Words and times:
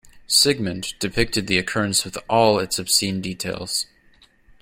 Sigmund 0.25 0.95
depicted 0.97 1.45
the 1.45 1.59
occurrence 1.59 2.03
with 2.03 2.17
all 2.27 2.57
its 2.57 2.79
obscene 2.79 3.21
details. 3.21 3.85